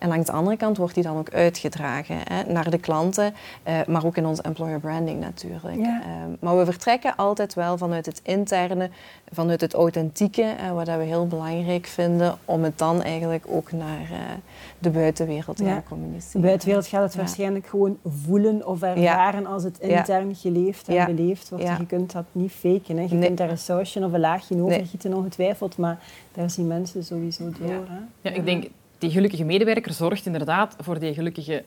[0.00, 3.34] En langs de andere kant wordt die dan ook uitgedragen hè, naar de klanten,
[3.68, 5.76] uh, maar ook in onze employer branding natuurlijk.
[5.76, 6.00] Ja.
[6.00, 6.06] Uh,
[6.40, 8.90] maar we vertrekken altijd wel vanuit het interne,
[9.32, 14.00] vanuit het authentieke, uh, wat we heel belangrijk vinden, om het dan eigenlijk ook naar
[14.10, 14.18] eh,
[14.78, 15.72] de buitenwereld te ja.
[15.72, 16.40] gaan communiceren.
[16.40, 21.48] De buitenwereld gaat het waarschijnlijk gewoon voelen of ervaren als het intern geleefd en beleefd
[21.48, 21.64] wordt.
[21.64, 22.96] Je kunt dat niet faken.
[22.96, 23.02] Hè.
[23.02, 23.26] Je nee.
[23.26, 25.18] kunt daar een sausje of een laagje overgieten, nee.
[25.18, 25.98] ongetwijfeld, maar
[26.32, 27.68] daar zien mensen sowieso door.
[27.68, 28.00] Hè.
[28.20, 28.68] Ja, ik denk
[29.00, 31.64] die gelukkige medewerker zorgt inderdaad voor die gelukkige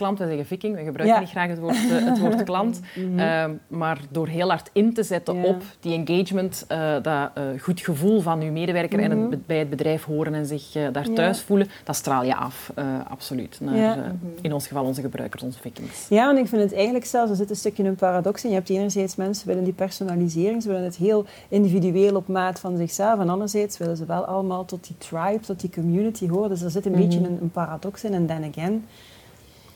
[0.00, 3.18] klant, zeggen viking, we gebruiken niet graag het woord, uh, het woord klant, mm -hmm.
[3.18, 5.44] uh, maar door heel hard in te zetten ja.
[5.44, 9.12] op die engagement, uh, dat uh, goed gevoel van uw medewerker mm -hmm.
[9.12, 9.38] en het, mhm.
[9.46, 11.44] bij het bedrijf horen en zich daar thuis ja.
[11.44, 12.72] voelen, dat straal je af,
[13.08, 16.06] absoluut, naar in ons geval onze gebruikers, onze vikings.
[16.08, 18.48] Ja, en ik vind het eigenlijk zelfs, er zit een stukje een paradox in.
[18.48, 22.76] Je hebt enerzijds mensen willen die personalisering, ze willen het heel individueel op maat van
[22.76, 26.48] zichzelf, en anderzijds willen ze wel allemaal tot die tribe, tot die community horen.
[26.48, 28.84] Dus er zit een beetje een, een paradox in, en then again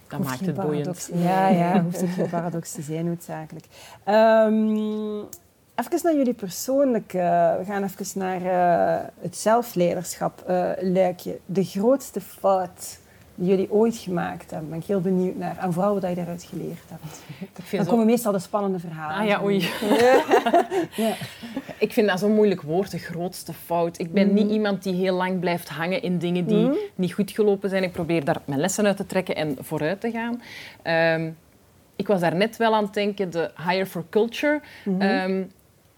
[0.08, 1.10] dat maakt het boeiend.
[1.14, 3.66] Ja, ja, hoeft het geen paradox te zijn, noodzakelijk.
[4.08, 5.28] Um,
[5.74, 7.12] even naar jullie persoonlijk.
[7.12, 7.20] Uh,
[7.56, 11.38] we gaan even naar uh, het zelfleiderschap uh, luikje.
[11.46, 12.98] De grootste fout
[13.34, 14.70] die jullie ooit gemaakt hebben.
[14.70, 15.58] Ben ik heel benieuwd naar.
[15.58, 17.22] En vooral wat je daaruit geleerd hebt.
[17.70, 19.16] Dan komen meestal de spannende verhalen.
[19.16, 19.58] Ah ja, oei.
[20.96, 21.14] Ja.
[21.78, 23.98] Ik vind dat zo'n moeilijk woord, de grootste fout.
[23.98, 24.52] Ik ben niet mm.
[24.52, 26.76] iemand die heel lang blijft hangen in dingen die mm.
[26.94, 27.82] niet goed gelopen zijn.
[27.82, 30.42] Ik probeer daar mijn lessen uit te trekken en vooruit te gaan.
[31.20, 31.36] Um,
[31.96, 34.60] ik was daar net wel aan het denken, de Hire for Culture.
[34.84, 35.30] Mm -hmm.
[35.30, 35.50] um,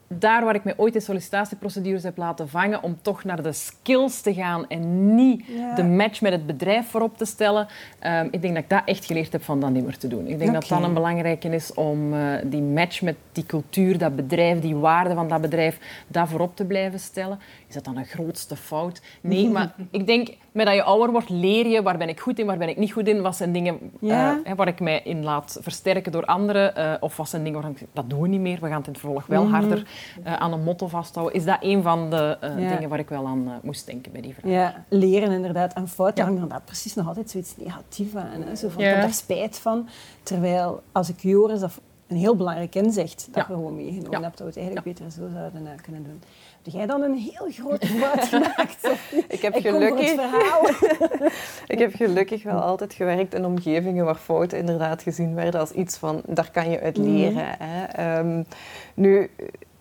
[0.09, 4.21] daar waar ik me ooit in sollicitatieprocedures heb laten vangen om toch naar de skills
[4.21, 5.75] te gaan en niet ja.
[5.75, 7.69] de match met het bedrijf voorop te stellen.
[8.07, 10.27] Um, ik denk dat ik dat echt geleerd heb van dat niet meer te doen.
[10.27, 10.53] Ik denk okay.
[10.53, 14.77] dat dat een belangrijke is om uh, die match met die cultuur, dat bedrijf, die
[14.77, 17.39] waarde van dat bedrijf, daar voorop te blijven stellen.
[17.69, 19.01] Is dat dan een grootste fout?
[19.21, 22.39] Nee, maar ik denk, met dat je ouder wordt, leer je waar ben ik goed
[22.39, 23.23] in, waar ben ik niet goed in.
[23.23, 24.41] Wat zijn dingen ja.
[24.47, 26.79] uh, waar ik mij in laat versterken door anderen.
[26.79, 28.61] Uh, of wat zijn dingen waar ik, dat doen we niet meer.
[28.61, 29.61] We gaan het in het vervolg wel mm -hmm.
[29.61, 29.87] harder
[30.27, 31.35] uh, aan een motto vasthouden.
[31.35, 32.57] Is dat een van de ja.
[32.57, 34.53] dingen waar ik wel aan moest denken bij die vraag.
[34.53, 35.73] Ja, leren inderdaad.
[35.73, 38.43] En fouten hangt inderdaad precies nog altijd zoiets negatiefs aan.
[38.43, 38.57] Hè?
[38.57, 38.89] Zo van, ja.
[38.89, 39.89] ik heb daar spijt van.
[40.23, 43.47] Terwijl, als ik Joris dat een heel belangrijk inzicht dat ja.
[43.49, 44.21] we gewoon meegenomen ja.
[44.21, 46.23] hebt, dat we het eigenlijk beter zo zouden uh, kunnen doen.
[46.63, 48.91] Heb jij dan een heel grote fout gemaakt?
[49.29, 50.13] ik heb gelukkig...
[51.75, 55.97] ik heb gelukkig wel altijd gewerkt in omgevingen waar fouten inderdaad gezien werden als iets
[55.97, 57.45] van, daar kan je uit leren.
[57.45, 57.67] Mm.
[57.67, 58.19] Hè.
[58.19, 58.47] Um,
[58.95, 59.31] nu,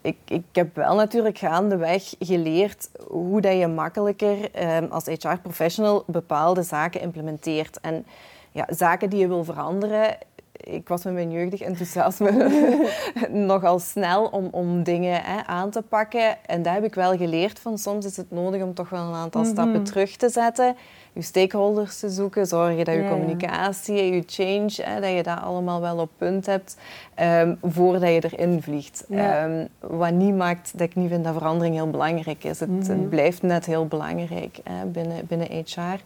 [0.01, 4.37] ik, ik heb wel natuurlijk gaandeweg geleerd hoe dat je makkelijker
[4.77, 7.79] um, als HR-professional bepaalde zaken implementeert.
[7.81, 8.05] En
[8.51, 10.17] ja, zaken die je wil veranderen,
[10.65, 12.49] ik was met mijn jeugdig enthousiasme
[13.29, 16.45] nogal snel om, om dingen hè, aan te pakken.
[16.45, 19.13] En daar heb ik wel geleerd van soms is het nodig om toch wel een
[19.13, 19.55] aantal mm -hmm.
[19.55, 20.75] stappen terug te zetten.
[21.15, 25.41] Je stakeholders te zoeken, zorgen dat je ja, communicatie, je change, hè, dat je dat
[25.41, 26.77] allemaal wel op punt hebt
[27.19, 29.05] um, voordat je erin vliegt.
[29.09, 29.43] Ja.
[29.43, 32.59] Um, wat niet maakt dat ik niet vind dat verandering heel belangrijk is.
[32.59, 32.89] Het, mm -hmm.
[32.89, 36.01] het blijft net heel belangrijk hè, binnen, binnen HR.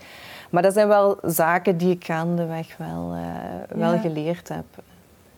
[0.49, 3.99] Maar dat zijn wel zaken die ik gaandeweg wel, uh, wel ja.
[3.99, 4.65] geleerd heb.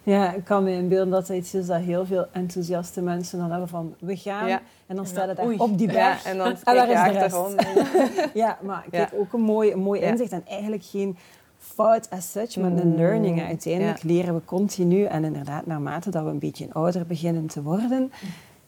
[0.04, 3.50] Ja, ik kan me inbeelden dat het iets is dat heel veel enthousiaste mensen dan
[3.50, 4.60] hebben van we gaan.
[4.88, 6.24] En dan stellen daar op die berg.
[6.24, 8.34] Ja, en dan en daar is de rest.
[8.44, 11.18] ja, maar ik heb ook een mooi, een mooi inzicht en eigenlijk geen
[11.58, 13.42] fout as such, maar een learning.
[13.42, 18.12] Uiteindelijk leren we continu en inderdaad naarmate dat we een beetje ouder beginnen te worden,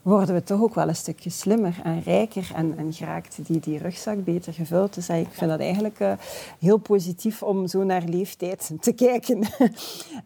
[0.04, 3.78] worden we toch ook wel een stukje slimmer en rijker en, en geraakt die, die
[3.78, 4.94] rugzak beter gevuld.
[4.94, 6.12] Dus ik vind dat eigenlijk uh,
[6.58, 9.42] heel positief om zo naar leeftijd te kijken.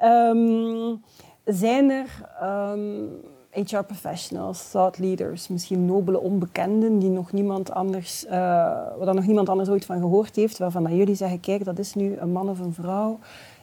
[0.02, 1.02] um,
[1.62, 2.08] zijn er
[2.42, 3.08] um,
[3.50, 8.30] ehm, HR-professionals, thought leaders, misschien nobele onbekenden die nog niemand anders, uh,
[8.98, 12.16] waar nog niemand anders ooit van gehoord heeft, waarvan jullie zeggen, kijk, dat is nu
[12.16, 13.18] een man of een vrouw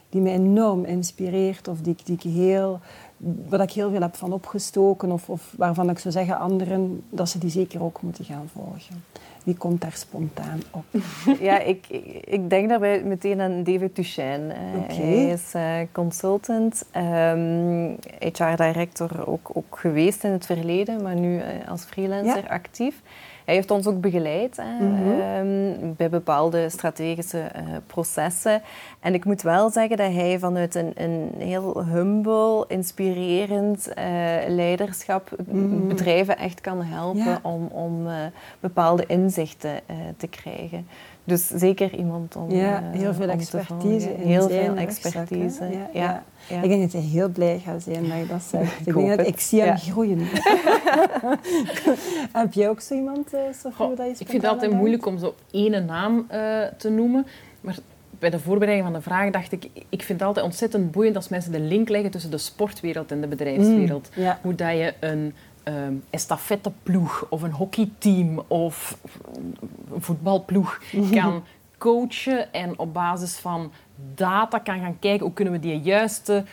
[0.08, 2.80] die mij enorm inspireert of die, die ik heel
[3.16, 7.28] waar ik heel veel heb van opgestoken of, of, waarvan ik zou zeggen anderen dat
[7.28, 9.04] ze die zeker ook moeten gaan volgen.
[9.44, 10.84] Wie komt daar spontaan op?
[11.40, 11.86] Ja, ik,
[12.24, 14.54] ik, denk daarbij meteen aan David Duchesne.
[14.76, 14.96] Okay.
[14.96, 21.36] Hij is uh, consultant, um, ehm, HR-director ook, ook geweest in het verleden, maar nu
[21.36, 23.02] uh, als freelancer actief.
[23.46, 25.94] Hij heeft ons ook begeleid hè, mm -hmm.
[25.96, 28.62] bij bepaalde strategische uh, processen.
[29.00, 33.94] En ik moet wel zeggen dat hij vanuit een, een heel humble, inspirerend uh,
[34.48, 35.88] leiderschap mm -hmm.
[35.88, 37.38] bedrijven echt kan helpen ja.
[37.42, 38.06] om, om
[38.60, 39.80] bepaalde inzichten
[40.16, 40.86] te krijgen.
[41.26, 42.50] Dus zeker iemand om.
[42.50, 44.08] Ja, heel veel expertise.
[44.18, 45.64] heel veel expertise.
[45.64, 48.80] Ja, ja, ja, Ik denk dat hij heel blij gaat zijn dat je dat zegt.
[48.80, 50.18] ik, ik denk dat ik zie hem groeien.
[52.32, 55.18] Heb jij ook zo iemand, uh, Sofie, dat je Ik vind het altijd moeilijk om
[55.18, 57.26] zo ene naam uh, te noemen.
[57.60, 57.76] Maar
[58.18, 61.28] bij de voorbereiding van de vraag dacht ik, ik vind het altijd ontzettend boeiend als
[61.28, 64.08] mensen de link leggen tussen de sportwereld en de bedrijfswereld.
[64.16, 65.34] Mm, Hoe dat je een
[65.68, 68.98] um, estafetteploeg of een hockeyteam of
[69.92, 71.44] een voetbalploeg kan
[71.78, 73.72] coachen en op basis van
[74.14, 76.44] data kan gaan kijken hoe kunnen we die juiste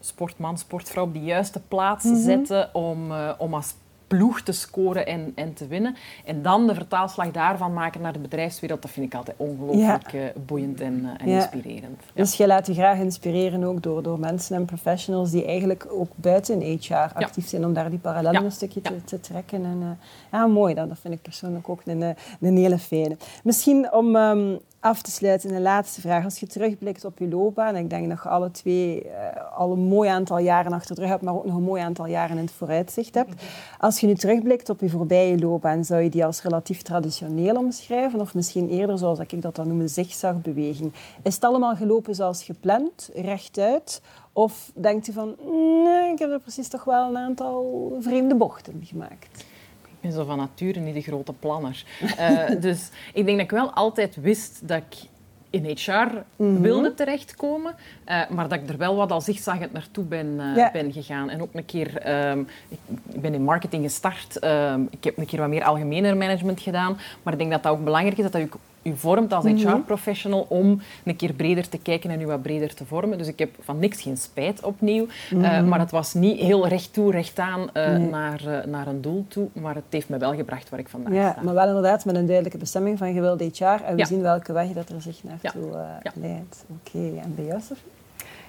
[0.00, 2.22] sportman, sportvrouw op de juiste plaats mm -hmm.
[2.22, 3.74] zetten om, uh, om als
[4.16, 5.96] ploeg te scoren en, en te winnen.
[6.24, 10.32] En dan de vertaalslag daarvan maken naar de bedrijfswereld, dat vind ik altijd ongelooflijk ja.
[10.46, 11.34] boeiend en, en ja.
[11.36, 12.02] inspirerend.
[12.06, 12.12] Ja.
[12.14, 16.10] Dus je laat je graag inspireren ook door, door mensen en professionals die eigenlijk ook
[16.14, 19.64] buiten HR actief zijn, om daar die parallellen een stukje te, te, trekken.
[19.64, 19.88] En, uh,
[20.32, 23.16] ja, mooi, dat, dat vind ik persoonlijk ook een, een hele fijne.
[23.42, 26.24] Misschien om um, af te sluiten, een laatste vraag.
[26.24, 29.10] Als je terugblikt op je loopbaan, ik denk dat je alle twee uh,
[29.56, 32.06] al een mooi aantal jaren achter de rug hebt, maar ook nog een mooi aantal
[32.06, 33.42] jaren in het vooruitzicht hebt.
[33.78, 38.20] Als je nu terugblikt op je voorbije loopbaan, zou je die als relatief traditioneel omschrijven?
[38.20, 40.92] Of misschien eerder, zoals ik dat dan noem, een zigzagbeweging?
[41.22, 44.02] Is het allemaal gelopen zoals gepland, rechtuit?
[44.32, 45.34] Of denkt u van,
[45.84, 49.44] nee, ik heb er precies toch wel een aantal vreemde bochten gemaakt?
[50.02, 51.84] Ben zo van nature niet de grote planner.
[52.02, 55.08] Uh, dus ik denk dat ik wel altijd wist dat ik
[55.52, 56.60] in HR mm -hmm.
[56.60, 57.74] wilde terechtkomen,
[58.08, 60.70] uh, maar dat ik er wel wat al zigzaggend naartoe ben, uh, ja.
[60.72, 61.30] ben gegaan.
[61.30, 62.78] En ook een keer, um, ik,
[63.12, 66.98] ik, ben in marketing gestart, um, ik heb een keer wat meer algemener management gedaan,
[67.22, 68.42] maar ik denk dat dat ook belangrijk is, dat dat
[68.82, 72.84] u vormt als HR-professional om een keer breder te kijken en u wat breder te
[72.84, 73.18] vormen.
[73.18, 75.04] Dus ik heb van niks geen spijt opnieuw.
[75.04, 75.44] Mm -hmm.
[75.44, 78.08] uh, maar het was niet heel recht toe, recht aan uh, nee.
[78.08, 79.48] naar, uh, naar een doel toe.
[79.52, 81.42] Maar het heeft me wel gebracht waar ik vandaag ja, sta.
[81.42, 83.64] Maar wel inderdaad met een duidelijke bestemming van gewilde HR.
[83.64, 84.04] En we ja.
[84.04, 86.12] zien welke weg dat er zich naartoe ja.
[86.14, 86.64] leidt.
[86.68, 87.18] Oké, okay.
[87.18, 88.01] en bij jou, Sophie?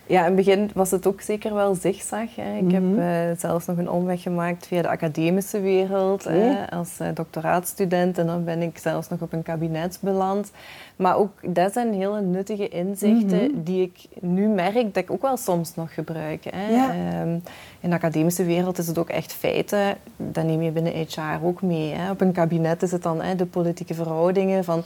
[0.06, 2.36] Ja, in het begin was het ook zeker wel zigzag.
[2.36, 2.56] Hè.
[2.56, 3.00] Ik mm -hmm.
[3.00, 6.50] heb uh, zelfs nog een omweg gemaakt via de academische wereld okay.
[6.50, 8.18] uh, als uh, doctoraatstudent.
[8.18, 10.52] En dan ben ik zelfs nog op een kabinet beland.
[10.96, 13.64] Maar ook dat zijn hele nuttige inzichten mm -hmm.
[13.64, 16.44] die ik nu merk dat ik ook wel soms nog gebruik.
[16.50, 16.68] Hè.
[16.70, 17.22] Ja.
[17.22, 17.44] Um,
[17.80, 19.96] in de academische wereld is het ook echt feiten.
[20.18, 21.94] Dat neem je binnen HR ook mee.
[21.94, 22.12] Hè.
[22.12, 24.84] Op een kabinet is het dan hè, de politieke verhoudingen van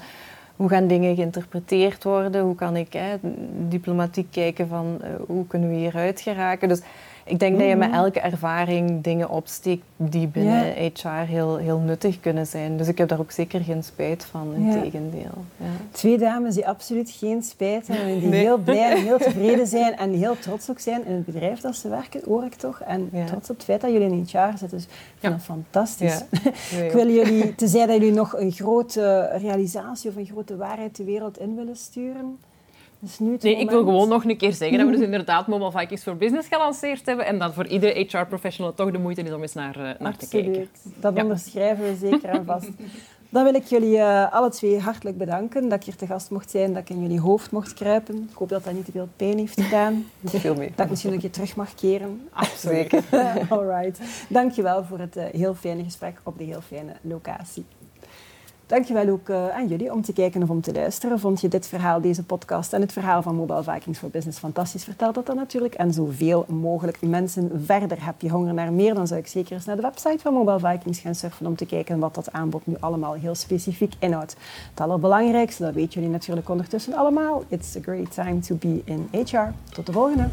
[0.57, 2.41] hoe gaan dingen geïnterpreteerd worden?
[2.41, 2.95] Hoe kan ik
[3.67, 6.67] diplomatiek kijken van uh, hoe kunnen we hieruit geraken?
[6.67, 6.81] Dus
[7.27, 7.69] ik denk mm -hmm.
[7.69, 10.91] dat je met elke ervaring dingen opsteekt die binnen.
[10.93, 12.77] HR heel, heel nuttig kunnen zijn.
[12.77, 14.81] Dus ik heb daar ook zeker geen spijt van, in ja.
[14.81, 15.45] tegendeel.
[15.57, 15.65] Ja.
[15.91, 18.39] Twee dames die absoluut geen spijt hebben en die nee.
[18.39, 21.75] heel blij en heel tevreden zijn en heel trots ook zijn in het bedrijf dat
[21.75, 22.81] ze werken, hoor ik toch.
[22.81, 24.77] En trots op het feit dat jullie in HR zitten.
[24.77, 26.23] Dus ik vind dat fantastisch.
[26.85, 31.03] ik wil jullie, tenzij dat jullie nog een grote realisatie of een grote waarheid de
[31.03, 32.37] wereld in willen sturen...
[32.99, 35.71] Dus nu nee, ik wil gewoon nog een keer zeggen dat we dus inderdaad Mobile
[35.71, 39.41] Vikings for Business gelanceerd hebben en dat voor iedere HR-professional toch de moeite is om
[39.41, 40.69] eens naar, uh, naar te kijken.
[40.99, 41.21] Dat ja.
[41.21, 42.69] onderschrijven we zeker en vast.
[43.29, 46.49] Dan wil ik jullie uh, alle twee hartelijk bedanken dat ik hier te gast mocht
[46.49, 48.27] zijn, dat ik in jullie hoofd mocht kruipen.
[48.31, 50.05] Ik hoop dat dat niet te veel pijn heeft gedaan.
[50.31, 50.71] Te veel mee.
[50.75, 52.27] Dat ik misschien een keer terug mag keren.
[52.31, 52.93] Absoluut.
[53.49, 53.99] All right.
[54.29, 57.65] Dankjewel voor het uh, heel fijne gesprek op de heel fijne locatie.
[58.67, 61.19] Dankjewel ook uh, aan jullie om te kijken of om te luisteren.
[61.19, 64.83] Vond je dit verhaal, deze podcast en het verhaal van Mobile Vikings for Business fantastisch?
[64.83, 68.05] Vertel dat dan natuurlijk en zoveel mogelijk mensen verder.
[68.05, 70.59] Heb je honger naar meer, dan zou ik zeker eens naar de website van Mobile
[70.59, 74.35] Vikings gaan surfen om te kijken wat dat aanbod nu allemaal heel specifiek inhoudt.
[74.69, 77.43] Het allerbelangrijkste, dat weten jullie natuurlijk ondertussen allemaal.
[77.47, 79.53] It's a great time to be in HR.
[79.73, 80.27] Tot de volgende.